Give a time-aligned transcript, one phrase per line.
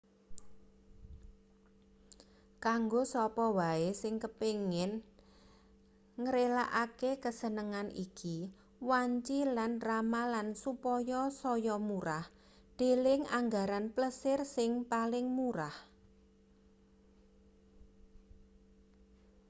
[2.65, 4.91] kanggo sapa wae sing kepengin
[6.23, 8.37] ngrelakake kasenengan iki
[8.89, 12.25] wanci lan ramalan supaya saya murah
[12.79, 15.75] deleng anggaran plesir sing paling murah